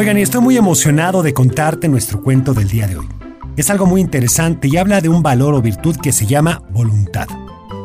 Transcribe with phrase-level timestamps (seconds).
[0.00, 3.06] Oigan, y estoy muy emocionado de contarte nuestro cuento del día de hoy.
[3.58, 7.28] Es algo muy interesante y habla de un valor o virtud que se llama voluntad.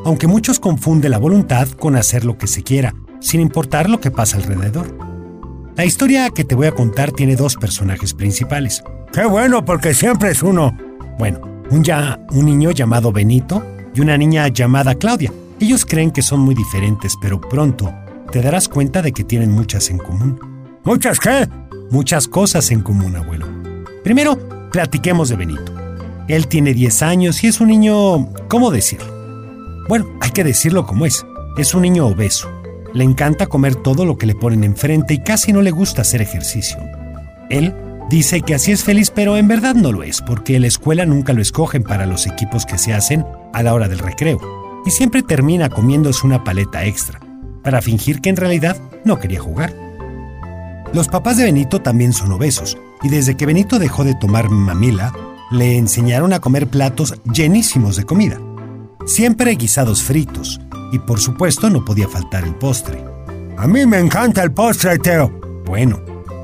[0.06, 4.12] Aunque muchos confunden la voluntad con hacer lo que se quiera, sin importar lo que
[4.12, 4.98] pasa alrededor.
[5.76, 8.82] La historia que te voy a contar tiene dos personajes principales.
[9.12, 10.74] Qué bueno, porque siempre es uno.
[11.20, 13.62] Bueno, un, ya, un niño llamado Benito
[13.94, 15.34] y una niña llamada Claudia.
[15.60, 17.94] Ellos creen que son muy diferentes, pero pronto
[18.32, 20.40] te darás cuenta de que tienen muchas en común.
[20.86, 21.50] ¿Muchas qué?
[21.92, 23.48] Muchas cosas en común, abuelo.
[24.04, 25.74] Primero, platiquemos de Benito.
[26.28, 28.30] Él tiene 10 años y es un niño...
[28.48, 29.14] ¿Cómo decirlo?
[29.88, 31.26] Bueno, hay que decirlo como es.
[31.58, 32.50] Es un niño obeso.
[32.94, 36.22] Le encanta comer todo lo que le ponen enfrente y casi no le gusta hacer
[36.22, 36.78] ejercicio.
[37.50, 37.76] Él
[38.10, 41.06] dice que así es feliz, pero en verdad no lo es, porque en la escuela
[41.06, 44.40] nunca lo escogen para los equipos que se hacen a la hora del recreo,
[44.86, 47.20] y siempre termina comiéndose una paleta extra,
[47.64, 49.85] para fingir que en realidad no quería jugar.
[50.96, 55.12] Los papás de Benito también son obesos, y desde que Benito dejó de tomar mamila,
[55.52, 58.40] le enseñaron a comer platos llenísimos de comida.
[59.06, 60.62] Siempre guisados fritos,
[60.94, 63.04] y por supuesto no podía faltar el postre.
[63.58, 65.38] A mí me encanta el postre, Teo.
[65.66, 66.00] Bueno,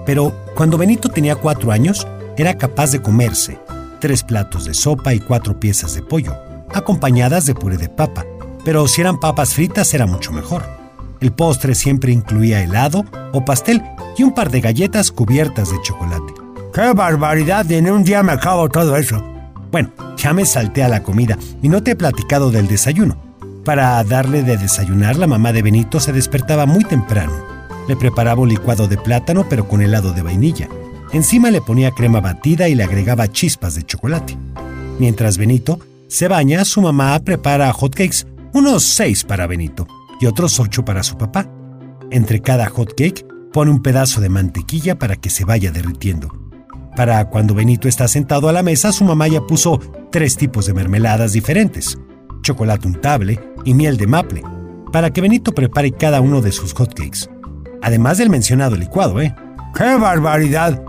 [0.05, 3.57] pero cuando Benito tenía cuatro años, era capaz de comerse
[4.01, 6.35] tres platos de sopa y cuatro piezas de pollo,
[6.73, 8.25] acompañadas de puré de papa,
[8.65, 10.80] pero si eran papas fritas era mucho mejor.
[11.21, 13.83] El postre siempre incluía helado o pastel
[14.17, 16.33] y un par de galletas cubiertas de chocolate.
[16.73, 17.71] ¡Qué barbaridad!
[17.71, 19.23] En un día me acabo todo eso.
[19.71, 23.17] Bueno, ya me salté a la comida y no te he platicado del desayuno.
[23.63, 27.33] Para darle de desayunar, la mamá de Benito se despertaba muy temprano.
[27.87, 30.69] Le preparaba un licuado de plátano pero con helado de vainilla.
[31.13, 34.35] Encima le ponía crema batida y le agregaba chispas de chocolate.
[34.97, 39.87] Mientras Benito se baña, su mamá prepara hotcakes, unos seis para Benito
[40.21, 41.51] y otros ocho para su papá.
[42.11, 46.29] Entre cada hotcake pone un pedazo de mantequilla para que se vaya derritiendo.
[46.95, 49.79] Para cuando Benito está sentado a la mesa, su mamá ya puso
[50.11, 51.97] tres tipos de mermeladas diferentes,
[52.43, 54.43] chocolate untable y miel de maple,
[54.91, 57.29] para que Benito prepare cada uno de sus hotcakes.
[57.81, 59.33] Además del mencionado licuado, ¿eh?
[59.73, 60.83] ¡Qué barbaridad!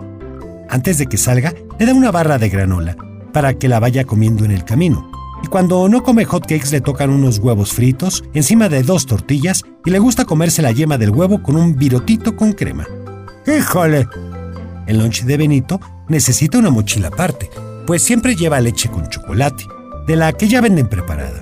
[0.69, 2.97] Antes de que salga, le da una barra de granola,
[3.31, 5.09] para que la vaya comiendo en el camino.
[5.43, 9.91] Y cuando no come hotcakes le tocan unos huevos fritos encima de dos tortillas y
[9.91, 12.87] le gusta comerse la yema del huevo con un virotito con crema.
[13.45, 14.07] ¡Híjole!
[14.87, 17.49] El lunch de Benito necesita una mochila aparte,
[17.85, 19.65] pues siempre lleva leche con chocolate,
[20.07, 21.41] de la que ya venden preparada,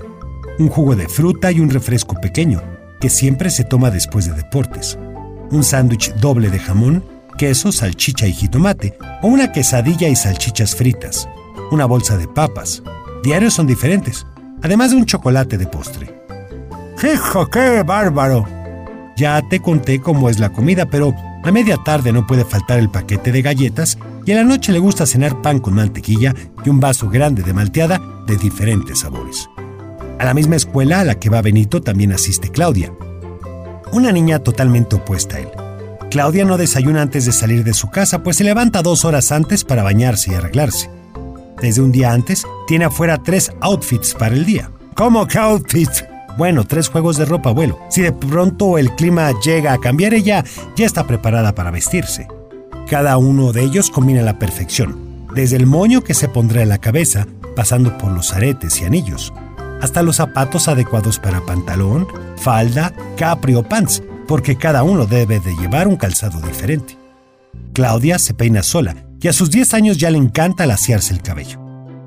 [0.58, 2.60] un jugo de fruta y un refresco pequeño,
[3.00, 4.98] que siempre se toma después de deportes,
[5.50, 7.04] un sándwich doble de jamón,
[7.38, 11.28] queso, salchicha y jitomate, o una quesadilla y salchichas fritas,
[11.70, 12.82] una bolsa de papas,
[13.22, 14.26] diarios son diferentes,
[14.62, 16.22] además de un chocolate de postre.
[17.02, 18.46] ¡Hijo, qué bárbaro!
[19.16, 22.90] Ya te conté cómo es la comida, pero a media tarde no puede faltar el
[22.90, 26.34] paquete de galletas y en la noche le gusta cenar pan con mantequilla
[26.64, 29.48] y un vaso grande de malteada de diferentes sabores.
[30.18, 32.92] A la misma escuela a la que va Benito también asiste Claudia,
[33.92, 35.48] una niña totalmente opuesta a él.
[36.10, 39.64] Claudia no desayuna antes de salir de su casa, pues se levanta dos horas antes
[39.64, 40.90] para bañarse y arreglarse.
[41.62, 44.72] Desde un día antes, tiene afuera tres outfits para el día.
[44.96, 46.04] ¿Cómo que outfits?
[46.36, 47.78] Bueno, tres juegos de ropa, abuelo.
[47.88, 52.26] Si de pronto el clima llega a cambiar, ella ya está preparada para vestirse.
[52.88, 56.78] Cada uno de ellos combina la perfección, desde el moño que se pondrá en la
[56.78, 59.32] cabeza, pasando por los aretes y anillos,
[59.80, 62.08] hasta los zapatos adecuados para pantalón,
[62.38, 66.98] falda, capri o pants, porque cada uno debe de llevar un calzado diferente.
[67.72, 71.60] Claudia se peina sola y a sus 10 años ya le encanta alaciarse el cabello.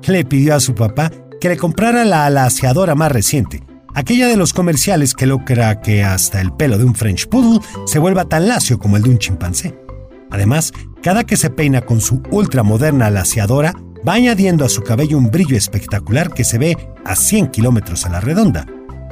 [0.06, 1.10] Le pidió a su papá
[1.40, 3.62] que le comprara la alaciadora más reciente,
[3.94, 7.98] aquella de los comerciales que logra que hasta el pelo de un French Poodle se
[7.98, 9.74] vuelva tan lacio como el de un chimpancé.
[10.30, 10.72] Además,
[11.02, 13.74] cada que se peina con su ultramoderna alaciadora,
[14.06, 18.10] va añadiendo a su cabello un brillo espectacular que se ve a 100 kilómetros a
[18.10, 18.66] la redonda,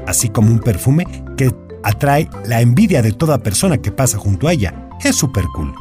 [0.06, 1.50] así como un perfume que
[1.82, 4.89] atrae la envidia de toda persona que pasa junto a ella.
[5.03, 5.74] Es súper cool.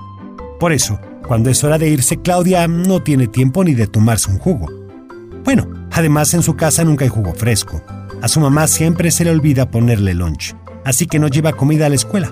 [0.59, 4.39] Por eso, cuando es hora de irse, Claudia no tiene tiempo ni de tomarse un
[4.39, 4.67] jugo.
[5.43, 7.81] Bueno, además en su casa nunca hay jugo fresco.
[8.21, 10.55] A su mamá siempre se le olvida ponerle lunch,
[10.85, 12.31] así que no lleva comida a la escuela.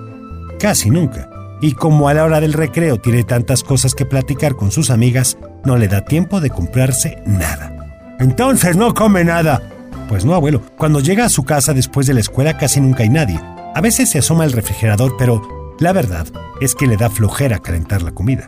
[0.59, 1.29] Casi nunca.
[1.61, 5.37] Y como a la hora del recreo tiene tantas cosas que platicar con sus amigas,
[5.63, 8.15] no le da tiempo de comprarse nada.
[8.19, 9.61] Entonces no come nada.
[10.09, 10.61] Pues no, abuelo.
[10.77, 13.39] Cuando llega a su casa después de la escuela casi nunca hay nadie.
[13.73, 16.27] A veces se asoma al refrigerador, pero la verdad
[16.59, 18.47] es que le da flojera calentar la comida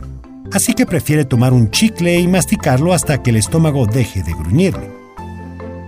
[0.52, 4.90] así que prefiere tomar un chicle y masticarlo hasta que el estómago deje de gruñirle.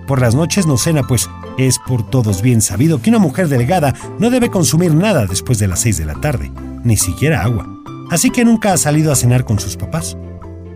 [0.07, 3.95] Por las noches no cena, pues es por todos bien sabido que una mujer delgada
[4.19, 6.53] no debe consumir nada después de las 6 de la tarde,
[6.85, 7.69] ni siquiera agua.
[8.11, 10.17] así que nunca ha salido a cenar con sus papás.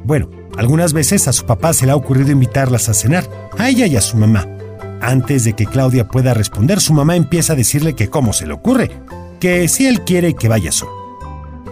[0.04, 3.86] Bueno, algunas veces a su papá se le ha ocurrido invitarlas a cenar, a ella
[3.86, 4.48] y a su mamá.
[5.00, 8.54] Antes de que Claudia pueda responder, su mamá empieza a decirle que cómo se le
[8.54, 8.90] ocurre,
[9.38, 10.99] que si él quiere que vaya solo.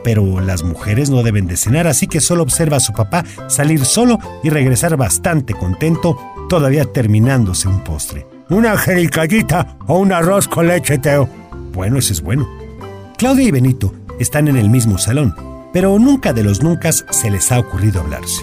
[0.05, 3.85] Pero las mujeres no deben de cenar, así que solo observa a su papá salir
[3.85, 6.19] solo y regresar bastante contento,
[6.49, 8.27] todavía terminándose un postre.
[8.51, 11.29] Una jericayita o un arroz con leche, Teo.
[11.73, 12.49] Bueno, ese es bueno.
[13.19, 15.35] Claudia y Benito están en el mismo salón,
[15.73, 18.43] pero nunca de los nunca se les ha ocurrido hablarse.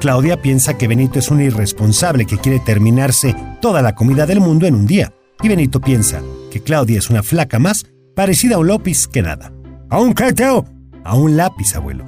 [0.00, 4.66] Claudia piensa que Benito es un irresponsable que quiere terminarse toda la comida del mundo
[4.66, 5.12] en un día.
[5.42, 9.52] Y Benito piensa que Claudia es una flaca más, parecida a un lápiz que nada.
[9.90, 10.64] ¿A un qué, Teo?
[11.04, 12.04] A un lápiz, abuelo.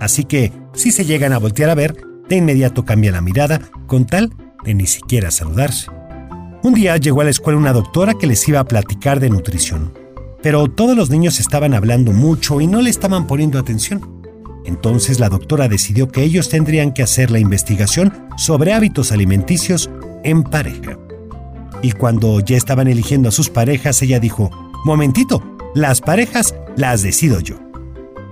[0.00, 1.96] Así que, si se llegan a voltear a ver,
[2.28, 4.32] de inmediato cambia la mirada, con tal
[4.64, 5.90] de ni siquiera saludarse.
[6.62, 9.92] Un día llegó a la escuela una doctora que les iba a platicar de nutrición,
[10.42, 14.22] pero todos los niños estaban hablando mucho y no le estaban poniendo atención.
[14.64, 19.88] Entonces la doctora decidió que ellos tendrían que hacer la investigación sobre hábitos alimenticios
[20.24, 20.98] en pareja.
[21.82, 24.50] Y cuando ya estaban eligiendo a sus parejas, ella dijo,
[24.84, 25.42] momentito,
[25.74, 27.65] las parejas las decido yo.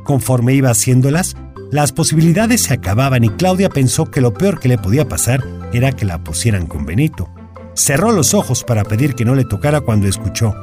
[0.04, 1.34] Conforme iba haciéndolas,
[1.72, 5.42] las posibilidades se acababan y Claudia pensó que lo peor que le podía pasar
[5.72, 7.28] era que la pusieran con Benito.
[7.72, 10.54] Cerró los ojos para pedir que no le tocara cuando escuchó.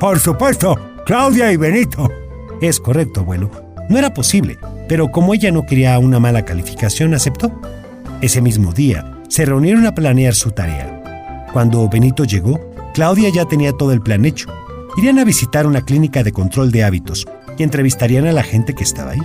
[0.00, 2.10] Por supuesto, Claudia y Benito.
[2.60, 3.50] Es correcto, abuelo.
[3.90, 4.58] No era posible,
[4.88, 7.52] pero como ella no quería una mala calificación, aceptó.
[8.22, 11.46] Ese mismo día, se reunieron a planear su tarea.
[11.52, 12.58] Cuando Benito llegó,
[12.94, 14.48] Claudia ya tenía todo el plan hecho.
[14.96, 18.84] Irían a visitar una clínica de control de hábitos y entrevistarían a la gente que
[18.84, 19.22] estaba ahí.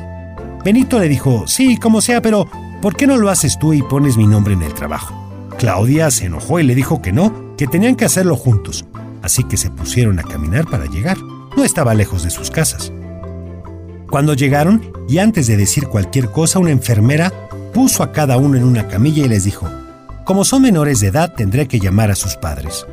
[0.63, 2.47] Benito le dijo, sí, como sea, pero
[2.81, 5.13] ¿por qué no lo haces tú y pones mi nombre en el trabajo?
[5.57, 8.85] Claudia se enojó y le dijo que no, que tenían que hacerlo juntos,
[9.21, 11.17] así que se pusieron a caminar para llegar.
[11.55, 12.91] No estaba lejos de sus casas.
[14.09, 17.31] Cuando llegaron, y antes de decir cualquier cosa, una enfermera
[17.73, 19.67] puso a cada uno en una camilla y les dijo,
[20.25, 22.85] como son menores de edad, tendré que llamar a sus padres.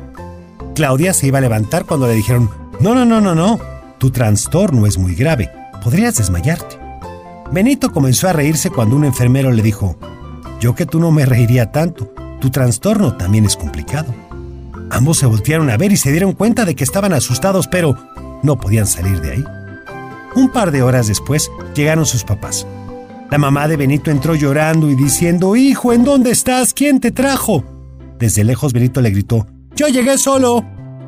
[0.75, 2.49] Claudia se iba a levantar cuando le dijeron,
[2.79, 3.59] no, no, no, no, no,
[3.99, 5.51] tu trastorno es muy grave,
[5.83, 6.79] podrías desmayarte.
[7.51, 9.97] Benito comenzó a reírse cuando un enfermero le dijo,
[10.59, 14.13] yo que tú no me reiría tanto, tu trastorno también es complicado.
[14.89, 17.95] Ambos se voltearon a ver y se dieron cuenta de que estaban asustados, pero
[18.41, 19.43] no podían salir de ahí.
[20.35, 22.65] Un par de horas después llegaron sus papás.
[23.29, 26.73] La mamá de Benito entró llorando y diciendo, Hijo, ¿en dónde estás?
[26.73, 27.63] ¿Quién te trajo?
[28.17, 30.65] Desde lejos Benito le gritó, Yo llegué solo.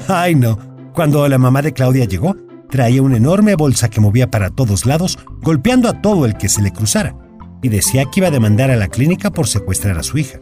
[0.07, 0.59] Ay, no.
[0.93, 2.35] Cuando la mamá de Claudia llegó,
[2.71, 6.63] traía una enorme bolsa que movía para todos lados, golpeando a todo el que se
[6.63, 7.15] le cruzara,
[7.61, 10.39] y decía que iba a demandar a la clínica por secuestrar a su hija.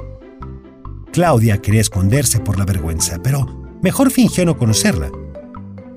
[1.12, 5.10] Claudia quería esconderse por la vergüenza, pero mejor fingió no conocerla.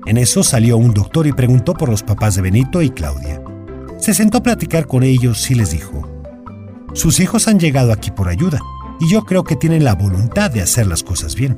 [0.05, 3.41] En eso salió un doctor y preguntó por los papás de Benito y Claudia.
[3.97, 6.09] Se sentó a platicar con ellos y les dijo,
[6.93, 8.59] sus hijos han llegado aquí por ayuda
[8.99, 11.57] y yo creo que tienen la voluntad de hacer las cosas bien.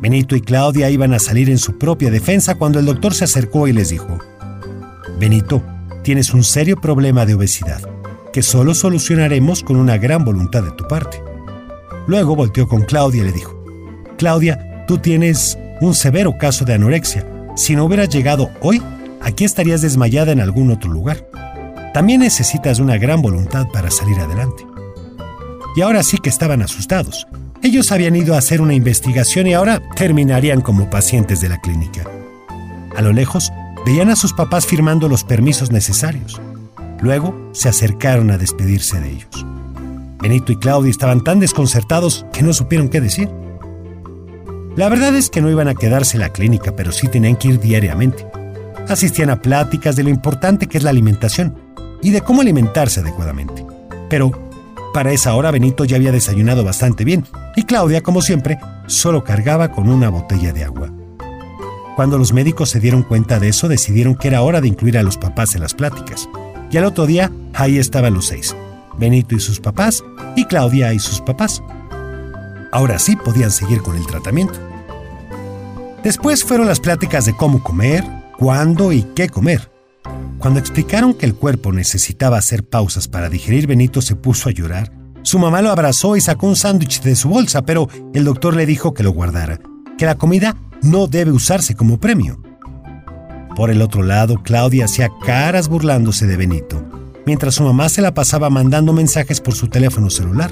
[0.00, 3.66] Benito y Claudia iban a salir en su propia defensa cuando el doctor se acercó
[3.66, 4.18] y les dijo,
[5.18, 5.62] Benito,
[6.02, 7.82] tienes un serio problema de obesidad,
[8.32, 11.20] que solo solucionaremos con una gran voluntad de tu parte.
[12.06, 13.60] Luego volteó con Claudia y le dijo,
[14.16, 17.26] Claudia, tú tienes un severo caso de anorexia.
[17.56, 18.80] Si no hubieras llegado hoy,
[19.20, 21.28] aquí estarías desmayada en algún otro lugar.
[21.92, 24.64] También necesitas una gran voluntad para salir adelante.
[25.74, 27.26] Y ahora sí que estaban asustados.
[27.62, 32.04] Ellos habían ido a hacer una investigación y ahora terminarían como pacientes de la clínica.
[32.96, 33.52] A lo lejos,
[33.84, 36.40] veían a sus papás firmando los permisos necesarios.
[37.00, 39.46] Luego se acercaron a despedirse de ellos.
[40.20, 43.28] Benito y Claudia estaban tan desconcertados que no supieron qué decir.
[44.76, 47.48] La verdad es que no iban a quedarse en la clínica, pero sí tenían que
[47.48, 48.26] ir diariamente.
[48.88, 51.56] Asistían a pláticas de lo importante que es la alimentación
[52.02, 53.64] y de cómo alimentarse adecuadamente.
[54.08, 54.47] Pero
[54.92, 57.24] para esa hora Benito ya había desayunado bastante bien
[57.56, 60.90] y Claudia, como siempre, solo cargaba con una botella de agua.
[61.96, 65.02] Cuando los médicos se dieron cuenta de eso, decidieron que era hora de incluir a
[65.02, 66.28] los papás en las pláticas.
[66.70, 68.54] Y al otro día, ahí estaban los seis.
[68.96, 70.04] Benito y sus papás,
[70.36, 71.62] y Claudia y sus papás.
[72.70, 74.60] Ahora sí podían seguir con el tratamiento.
[76.04, 78.04] Después fueron las pláticas de cómo comer,
[78.38, 79.68] cuándo y qué comer.
[80.38, 84.92] Cuando explicaron que el cuerpo necesitaba hacer pausas para digerir, Benito se puso a llorar.
[85.22, 88.66] Su mamá lo abrazó y sacó un sándwich de su bolsa, pero el doctor le
[88.66, 89.60] dijo que lo guardara,
[89.96, 92.40] que la comida no debe usarse como premio.
[93.56, 98.14] Por el otro lado, Claudia hacía caras burlándose de Benito mientras su mamá se la
[98.14, 100.50] pasaba mandando mensajes por su teléfono celular.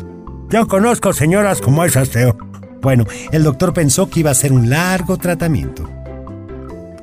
[0.50, 2.37] Yo conozco señoras como esas, Teo.
[2.83, 5.88] Bueno, el doctor pensó que iba a ser un largo tratamiento.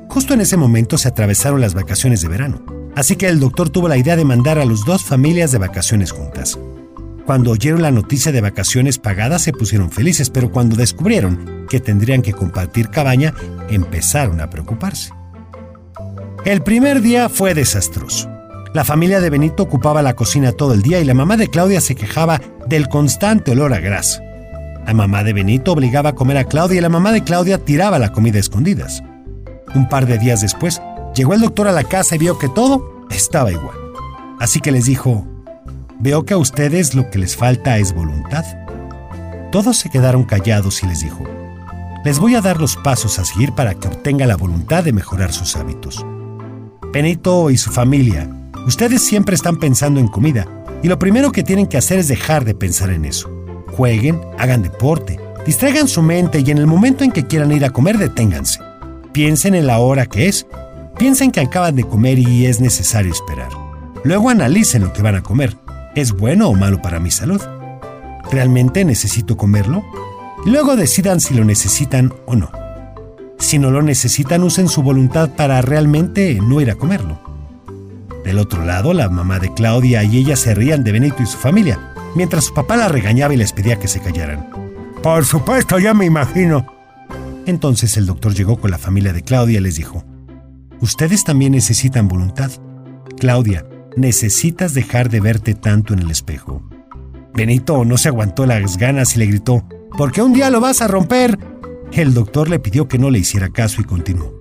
[0.08, 2.73] Justo en ese momento se atravesaron las vacaciones de verano.
[2.96, 6.12] Así que el doctor tuvo la idea de mandar a las dos familias de vacaciones
[6.12, 6.58] juntas.
[7.26, 12.22] Cuando oyeron la noticia de vacaciones pagadas se pusieron felices, pero cuando descubrieron que tendrían
[12.22, 13.34] que compartir cabaña,
[13.70, 15.10] empezaron a preocuparse.
[16.44, 18.28] El primer día fue desastroso.
[18.74, 21.80] La familia de Benito ocupaba la cocina todo el día y la mamá de Claudia
[21.80, 24.20] se quejaba del constante olor a grasa.
[24.86, 27.98] La mamá de Benito obligaba a comer a Claudia y la mamá de Claudia tiraba
[27.98, 29.02] la comida a escondidas.
[29.74, 30.82] Un par de días después,
[31.14, 33.76] llegó el doctor a la casa y vio que todo estaba igual.
[34.40, 35.26] Así que les dijo,
[36.00, 38.44] Veo que a ustedes lo que les falta es voluntad.
[39.50, 41.22] Todos se quedaron callados y les dijo,
[42.04, 45.32] les voy a dar los pasos a seguir para que obtenga la voluntad de mejorar
[45.32, 46.04] sus hábitos.
[46.92, 48.28] Benito y su familia,
[48.66, 50.46] ustedes siempre están pensando en comida
[50.82, 53.30] y lo primero que tienen que hacer es dejar de pensar en eso.
[53.72, 57.70] Jueguen, hagan deporte, distraigan su mente y en el momento en que quieran ir a
[57.70, 58.60] comer deténganse.
[59.12, 60.46] Piensen en la hora que es,
[60.98, 63.50] piensen que acaban de comer y es necesario esperar.
[64.04, 65.56] Luego analicen lo que van a comer
[65.94, 67.40] ¿Es bueno o malo para mi salud?
[68.32, 69.84] ¿Realmente necesito comerlo?
[70.44, 72.50] Luego decidan si lo necesitan o no.
[73.38, 77.20] Si no lo necesitan, usen su voluntad para realmente no ir a comerlo.
[78.24, 81.38] Del otro lado, la mamá de Claudia y ella se rían de Benito y su
[81.38, 84.50] familia, mientras su papá la regañaba y les pedía que se callaran.
[85.00, 86.66] Por supuesto, ya me imagino.
[87.46, 90.02] Entonces el doctor llegó con la familia de Claudia y les dijo,
[90.84, 92.50] Ustedes también necesitan voluntad.
[93.18, 93.64] Claudia,
[93.96, 96.62] necesitas dejar de verte tanto en el espejo.
[97.32, 100.82] Benito no se aguantó las ganas y le gritó, ¿por qué un día lo vas
[100.82, 101.38] a romper?
[101.90, 104.38] El doctor le pidió que no le hiciera caso y continuó.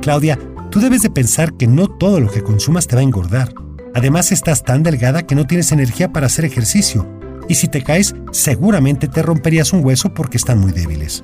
[0.00, 0.38] Claudia,
[0.70, 3.52] tú debes de pensar que no todo lo que consumas te va a engordar.
[3.94, 7.06] Además estás tan delgada que no tienes energía para hacer ejercicio.
[7.50, 11.22] Y si te caes, seguramente te romperías un hueso porque están muy débiles.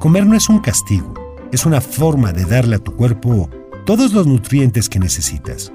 [0.00, 1.12] Comer no es un castigo,
[1.52, 3.50] es una forma de darle a tu cuerpo
[3.88, 5.72] todos los nutrientes que necesitas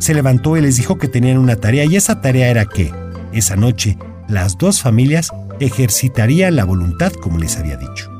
[0.00, 2.92] se levantó y les dijo que tenían una tarea y esa tarea era que,
[3.32, 3.96] esa noche,
[4.26, 8.10] las dos familias ejercitarían la voluntad como les había dicho.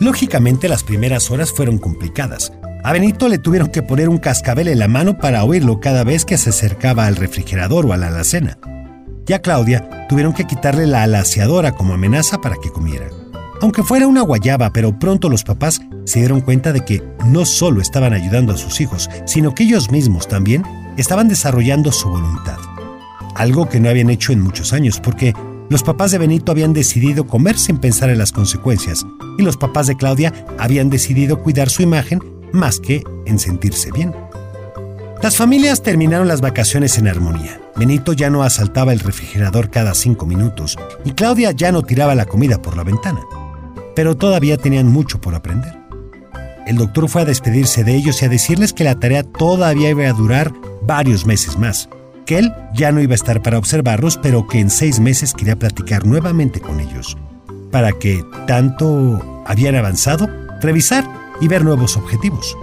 [0.00, 2.52] Lógicamente las primeras horas fueron complicadas.
[2.82, 6.24] A Benito le tuvieron que poner un cascabel en la mano para oírlo cada vez
[6.24, 8.58] que se acercaba al refrigerador o a la alacena.
[9.24, 13.06] Y a Claudia tuvieron que quitarle la alaciadora como amenaza para que comiera.
[13.60, 17.80] Aunque fuera una guayaba, pero pronto los papás se dieron cuenta de que no solo
[17.80, 20.64] estaban ayudando a sus hijos, sino que ellos mismos también
[20.96, 22.58] estaban desarrollando su voluntad.
[23.34, 25.34] Algo que no habían hecho en muchos años, porque
[25.70, 29.06] los papás de Benito habían decidido comer sin pensar en las consecuencias,
[29.38, 32.20] y los papás de Claudia habían decidido cuidar su imagen
[32.52, 34.14] más que en sentirse bien.
[35.22, 37.60] Las familias terminaron las vacaciones en armonía.
[37.76, 42.26] Benito ya no asaltaba el refrigerador cada cinco minutos y Claudia ya no tiraba la
[42.26, 43.20] comida por la ventana
[43.98, 45.77] pero todavía tenían mucho por aprender.
[46.68, 50.06] El doctor fue a despedirse de ellos y a decirles que la tarea todavía iba
[50.06, 51.88] a durar varios meses más,
[52.26, 55.58] que él ya no iba a estar para observarlos, pero que en seis meses quería
[55.58, 57.16] platicar nuevamente con ellos,
[57.72, 60.28] para que tanto habían avanzado,
[60.60, 61.08] revisar
[61.40, 62.54] y ver nuevos objetivos.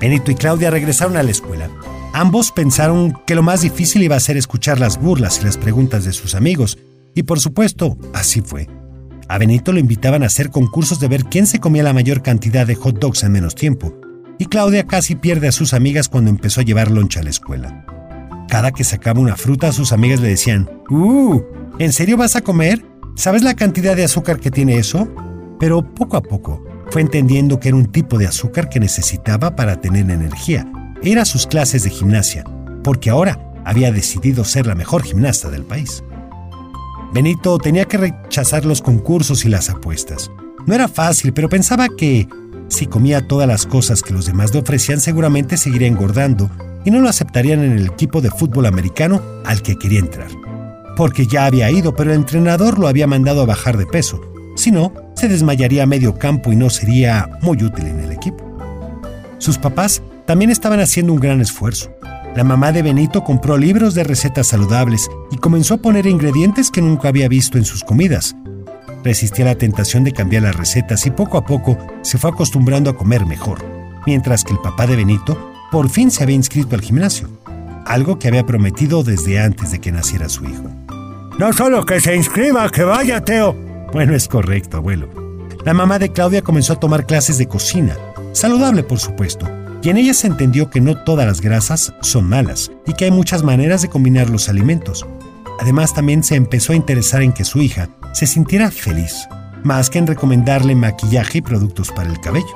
[0.00, 1.68] Benito y Claudia regresaron a la escuela.
[2.12, 6.04] Ambos pensaron que lo más difícil iba a ser escuchar las burlas y las preguntas
[6.04, 6.78] de sus amigos,
[7.16, 8.68] y por supuesto, así fue.
[9.34, 12.68] A Benito lo invitaban a hacer concursos de ver quién se comía la mayor cantidad
[12.68, 13.92] de hot dogs en menos tiempo,
[14.38, 17.84] y Claudia casi pierde a sus amigas cuando empezó a llevar loncha a la escuela.
[18.48, 21.40] Cada que sacaba una fruta, sus amigas le decían, ¡Uh!
[21.80, 22.84] ¿En serio vas a comer?
[23.16, 25.08] ¿Sabes la cantidad de azúcar que tiene eso?
[25.58, 29.80] Pero poco a poco fue entendiendo que era un tipo de azúcar que necesitaba para
[29.80, 30.64] tener energía.
[31.02, 32.44] Era sus clases de gimnasia,
[32.84, 36.04] porque ahora había decidido ser la mejor gimnasta del país.
[37.14, 40.32] Benito tenía que rechazar los concursos y las apuestas.
[40.66, 42.26] No era fácil, pero pensaba que
[42.66, 46.50] si comía todas las cosas que los demás le ofrecían seguramente seguiría engordando
[46.84, 50.26] y no lo aceptarían en el equipo de fútbol americano al que quería entrar.
[50.96, 54.20] Porque ya había ido, pero el entrenador lo había mandado a bajar de peso.
[54.56, 58.44] Si no, se desmayaría a medio campo y no sería muy útil en el equipo.
[59.38, 61.94] Sus papás también estaban haciendo un gran esfuerzo.
[62.34, 66.82] La mamá de Benito compró libros de recetas saludables y comenzó a poner ingredientes que
[66.82, 68.34] nunca había visto en sus comidas.
[69.04, 72.96] Resistía la tentación de cambiar las recetas y poco a poco se fue acostumbrando a
[72.96, 73.64] comer mejor,
[74.04, 77.28] mientras que el papá de Benito por fin se había inscrito al gimnasio,
[77.86, 80.68] algo que había prometido desde antes de que naciera su hijo.
[81.38, 83.54] No solo que se inscriba, que vaya, Teo.
[83.92, 85.08] Bueno, es correcto, abuelo.
[85.64, 87.96] La mamá de Claudia comenzó a tomar clases de cocina,
[88.32, 89.48] saludable por supuesto,
[89.84, 93.10] y en ella se entendió que no todas las grasas son malas y que hay
[93.10, 95.06] muchas maneras de combinar los alimentos.
[95.60, 99.28] Además también se empezó a interesar en que su hija se sintiera feliz,
[99.62, 102.46] más que en recomendarle maquillaje y productos para el cabello.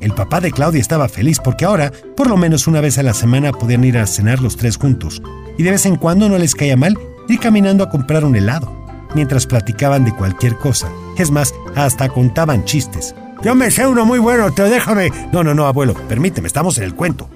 [0.00, 3.14] El papá de Claudia estaba feliz porque ahora, por lo menos una vez a la
[3.14, 5.22] semana, podían ir a cenar los tres juntos.
[5.56, 6.98] Y de vez en cuando no les caía mal
[7.28, 8.70] ir caminando a comprar un helado,
[9.14, 10.90] mientras platicaban de cualquier cosa.
[11.16, 13.14] Es más, hasta contaban chistes.
[13.44, 15.12] Yo me sé uno muy bueno, te déjame.
[15.30, 17.28] No, no, no, abuelo, permíteme, estamos en el cuento.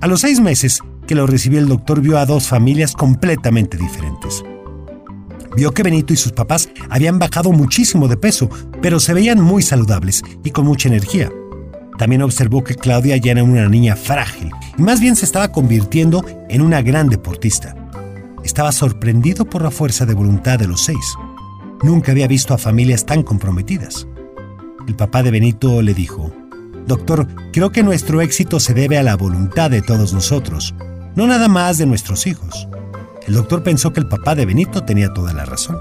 [0.00, 4.42] A los seis meses que lo recibió el doctor vio a dos familias completamente diferentes.
[5.54, 8.48] Vio que Benito y sus papás habían bajado muchísimo de peso,
[8.80, 11.30] pero se veían muy saludables y con mucha energía.
[11.98, 16.24] También observó que Claudia ya era una niña frágil y más bien se estaba convirtiendo
[16.48, 17.76] en una gran deportista.
[18.42, 21.14] Estaba sorprendido por la fuerza de voluntad de los seis.
[21.82, 24.06] Nunca había visto a familias tan comprometidas.
[24.86, 26.30] El papá de Benito le dijo,
[26.86, 30.74] Doctor, creo que nuestro éxito se debe a la voluntad de todos nosotros,
[31.14, 32.68] no nada más de nuestros hijos.
[33.26, 35.78] El doctor pensó que el papá de Benito tenía toda la razón.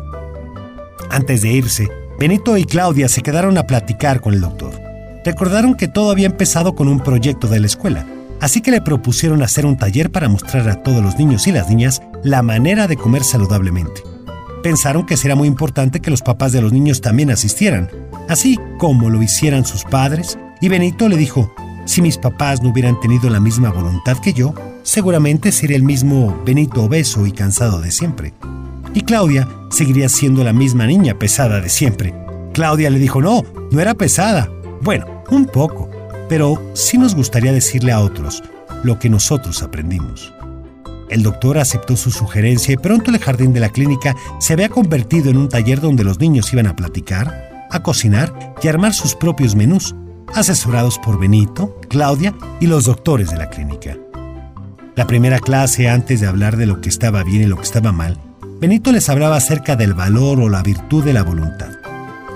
[1.10, 4.72] Antes de irse, Benito y Claudia se quedaron a platicar con el doctor.
[5.26, 8.06] Recordaron que todo había empezado con un proyecto de la escuela,
[8.40, 11.70] así que le propusieron hacer un taller para mostrar a todos los niños y las
[11.70, 14.02] niñas la manera de comer saludablemente.
[14.64, 17.90] Pensaron que sería muy importante que los papás de los niños también asistieran,
[18.30, 21.54] así como lo hicieran sus padres, y Benito le dijo,
[21.86, 24.54] si mis papás no hubieran tenido la misma voluntad que yo,
[24.84, 28.34] seguramente sería el mismo Benito obeso y cansado de siempre.
[28.94, 32.14] Y Claudia seguiría siendo la misma niña pesada de siempre.
[32.54, 34.50] Claudia le dijo, no, no era pesada.
[34.82, 35.90] Bueno, un poco,
[36.30, 38.44] pero sí nos gustaría decirle a otros
[38.84, 40.34] lo que nosotros aprendimos.
[41.10, 45.30] El doctor aceptó su sugerencia y pronto el jardín de la clínica se había convertido
[45.30, 49.56] en un taller donde los niños iban a platicar, a cocinar y armar sus propios
[49.56, 49.96] menús,
[50.34, 53.98] asesorados por Benito, Claudia y los doctores de la clínica.
[54.96, 57.92] La primera clase, antes de hablar de lo que estaba bien y lo que estaba
[57.92, 58.20] mal,
[58.62, 61.72] Benito les hablaba acerca del valor o la virtud de la voluntad.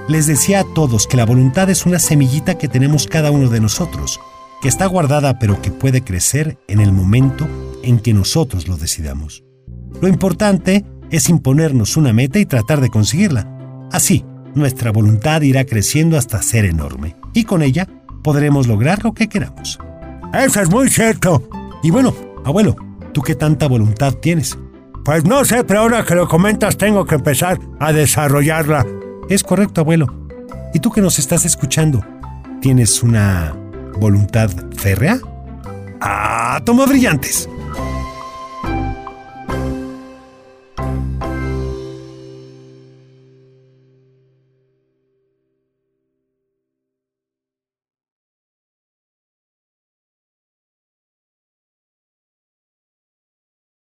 [0.10, 3.60] Les decía a todos que la voluntad es una semillita que tenemos cada uno de
[3.60, 4.20] nosotros,
[4.62, 7.48] que está guardada pero que puede crecer en el momento
[7.84, 9.44] en que nosotros lo decidamos.
[10.01, 13.47] Lo importante es imponernos una meta y tratar de conseguirla.
[13.91, 14.26] Así,
[14.58, 17.88] nuestra voluntad irá creciendo hasta ser enorme, y con ella
[18.24, 19.80] podremos lograr lo que queramos.
[20.34, 21.48] Eso es muy cierto.
[21.84, 22.13] Y bueno,
[22.48, 22.78] Abuelo,
[23.12, 24.58] ¿tú qué tanta voluntad tienes?
[25.04, 28.86] Pues no sé, pero ahora que lo comentas tengo que empezar a desarrollarla.
[29.30, 30.08] Es correcto, abuelo.
[30.74, 32.02] ¿Y tú que nos estás escuchando?
[32.62, 33.54] ¿Tienes una
[34.00, 35.20] voluntad férrea?
[36.00, 37.50] ¡Ah, toma brillantes!